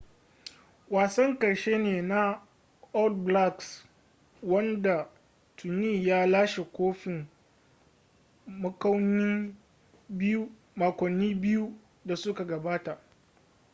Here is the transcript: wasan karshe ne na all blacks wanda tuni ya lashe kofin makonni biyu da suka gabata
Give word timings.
wasan 0.89 1.37
karshe 1.39 1.77
ne 1.77 2.01
na 2.01 2.39
all 2.93 3.09
blacks 3.13 3.85
wanda 4.43 5.07
tuni 5.57 6.07
ya 6.07 6.25
lashe 6.27 6.63
kofin 6.63 7.17
makonni 10.75 11.35
biyu 11.41 11.73
da 12.05 12.15
suka 12.15 12.43
gabata 12.45 12.97